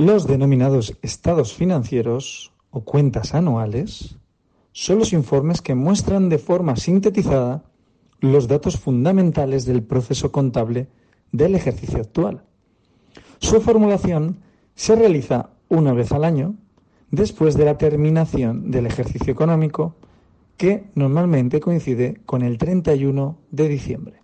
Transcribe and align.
Los 0.00 0.26
denominados 0.26 0.96
estados 1.02 1.52
financieros 1.52 2.54
o 2.70 2.80
cuentas 2.80 3.34
anuales 3.34 4.16
son 4.72 4.98
los 4.98 5.12
informes 5.12 5.60
que 5.60 5.74
muestran 5.74 6.30
de 6.30 6.38
forma 6.38 6.76
sintetizada 6.76 7.64
los 8.18 8.48
datos 8.48 8.78
fundamentales 8.78 9.66
del 9.66 9.82
proceso 9.82 10.32
contable 10.32 10.88
del 11.32 11.54
ejercicio 11.54 12.00
actual. 12.00 12.44
Su 13.40 13.60
formulación 13.60 14.38
se 14.74 14.96
realiza 14.96 15.50
una 15.68 15.92
vez 15.92 16.12
al 16.12 16.24
año 16.24 16.54
después 17.10 17.54
de 17.54 17.66
la 17.66 17.76
terminación 17.76 18.70
del 18.70 18.86
ejercicio 18.86 19.30
económico 19.30 19.96
que 20.56 20.84
normalmente 20.94 21.60
coincide 21.60 22.22
con 22.24 22.40
el 22.40 22.56
31 22.56 23.36
de 23.50 23.68
diciembre. 23.68 24.22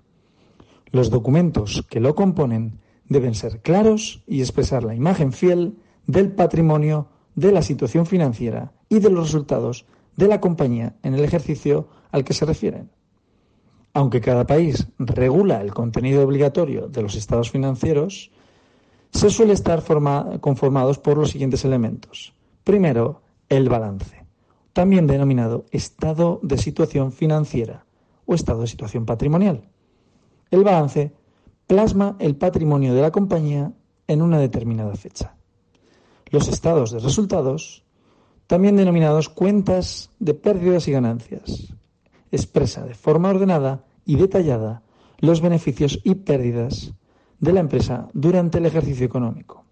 Los 0.91 1.11
documentos 1.11 1.85
que 1.91 2.01
lo 2.01 2.15
componen 2.15 2.81
deben 3.09 3.35
ser 3.35 3.61
claros 3.61 4.23
y 4.27 4.41
expresar 4.41 4.85
la 4.85 4.95
imagen 4.95 5.33
fiel 5.33 5.77
del 6.07 6.33
patrimonio, 6.33 7.09
de 7.35 7.53
la 7.53 7.63
situación 7.63 8.07
financiera 8.07 8.73
y 8.89 8.99
de 8.99 9.11
los 9.11 9.27
resultados 9.27 9.87
de 10.17 10.29
la 10.29 10.41
compañía 10.41 10.97
en 11.03 11.15
el 11.15 11.25
ejercicio 11.25 11.89
al 12.11 12.25
que 12.25 12.33
se 12.33 12.47
refieren. 12.47 12.91
Aunque 13.93 14.21
cada 14.21 14.47
país 14.47 14.89
regula 14.99 15.61
el 15.61 15.73
contenido 15.73 16.23
obligatorio 16.23 16.89
de 16.89 17.03
los 17.03 17.15
estados 17.15 17.51
financieros, 17.51 18.31
se 19.11 19.31
suele 19.31 19.55
estar 19.55 19.83
conformados 20.41 20.99
por 20.99 21.17
los 21.17 21.31
siguientes 21.31 21.65
elementos. 21.65 22.35
Primero, 22.65 23.23
el 23.49 23.69
balance, 23.69 24.27
también 24.73 25.07
denominado 25.07 25.65
estado 25.71 26.41
de 26.43 26.59
situación 26.59 27.13
financiera 27.13 27.87
o 28.27 28.35
estado 28.35 28.63
de 28.63 28.67
situación 28.67 29.07
patrimonial. 29.07 29.69
El 30.51 30.65
balance 30.65 31.13
plasma 31.67 32.17
el 32.19 32.37
patrimonio 32.37 32.95
de 32.95 33.03
la 33.03 33.11
compañía 33.11 33.73
en 34.07 34.23
una 34.23 34.39
determinada 34.39 34.95
fecha. 34.95 35.37
Los 36.31 36.49
estados 36.49 36.93
de 36.93 37.01
resultados, 37.01 37.85
también 38.47 38.77
denominados 38.77 39.29
cuentas 39.29 40.11
de 40.19 40.35
pérdidas 40.35 40.89
y 40.89 40.93
ganancias, 40.93 41.75
expresa 42.31 42.85
de 42.85 42.95
forma 42.95 43.31
ordenada 43.31 43.85
y 44.05 44.17
detallada 44.17 44.83
los 45.19 45.41
beneficios 45.41 46.01
y 46.05 46.15
pérdidas 46.17 46.93
de 47.41 47.53
la 47.53 47.61
empresa 47.61 48.09
durante 48.13 48.59
el 48.59 48.67
ejercicio 48.67 49.07
económico. 49.07 49.65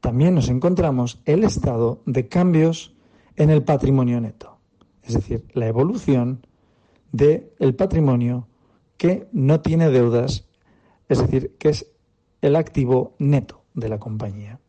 También 0.00 0.34
nos 0.34 0.48
encontramos 0.48 1.20
el 1.24 1.44
estado 1.44 2.02
de 2.06 2.28
cambios 2.28 2.94
en 3.36 3.50
el 3.50 3.62
patrimonio 3.62 4.20
neto, 4.20 4.58
es 5.02 5.14
decir, 5.14 5.46
la 5.54 5.66
evolución 5.66 6.46
del 7.12 7.74
patrimonio 7.76 8.46
que 8.96 9.28
no 9.32 9.60
tiene 9.60 9.90
deudas 9.90 10.47
es 11.08 11.18
decir, 11.18 11.56
que 11.58 11.70
es 11.70 11.86
el 12.42 12.56
activo 12.56 13.14
neto 13.18 13.62
de 13.74 13.88
la 13.88 13.98
compañía. 13.98 14.60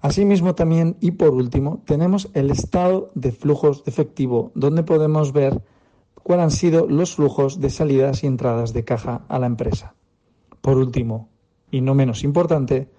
Asimismo 0.00 0.54
también 0.54 0.96
y 1.00 1.12
por 1.12 1.30
último 1.30 1.82
tenemos 1.86 2.28
el 2.34 2.50
estado 2.50 3.10
de 3.14 3.32
flujos 3.32 3.84
de 3.84 3.90
efectivo 3.90 4.52
donde 4.54 4.82
podemos 4.82 5.32
ver 5.32 5.62
cuáles 6.22 6.44
han 6.44 6.50
sido 6.50 6.86
los 6.86 7.14
flujos 7.14 7.60
de 7.60 7.70
salidas 7.70 8.22
y 8.22 8.26
entradas 8.26 8.72
de 8.72 8.84
caja 8.84 9.24
a 9.28 9.38
la 9.38 9.46
empresa. 9.46 9.94
Por 10.60 10.76
último, 10.76 11.28
y 11.70 11.80
no 11.80 11.94
menos 11.94 12.22
importante, 12.22 12.90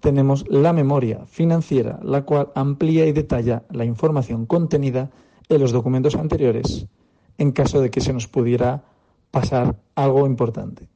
tenemos 0.00 0.44
la 0.48 0.72
memoria 0.72 1.26
financiera, 1.26 1.98
la 2.02 2.22
cual 2.24 2.52
amplía 2.54 3.06
y 3.06 3.12
detalla 3.12 3.64
la 3.70 3.84
información 3.84 4.46
contenida 4.46 5.10
en 5.48 5.60
los 5.60 5.72
documentos 5.72 6.14
anteriores 6.14 6.86
en 7.38 7.52
caso 7.52 7.80
de 7.80 7.90
que 7.90 8.00
se 8.00 8.12
nos 8.12 8.28
pudiera 8.28 8.84
pasar 9.30 9.78
algo 9.94 10.26
importante. 10.26 10.88